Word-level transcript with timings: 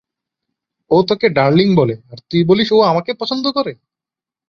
ও 0.91 0.97
তোকে 1.03 1.27
ডার্লিং 1.29 1.67
বলে 1.75 1.95
আর 2.11 2.17
তুই 2.29 2.41
বলিস 2.43 2.69
ও 2.71 2.77
আমাকে 2.81 3.11
পছন্দ 3.13 3.45
করে! 3.51 3.73